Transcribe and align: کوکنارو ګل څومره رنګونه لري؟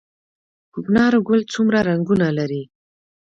کوکنارو 0.73 1.19
ګل 1.27 1.41
څومره 1.53 1.79
رنګونه 1.89 2.27
لري؟ 2.37 2.63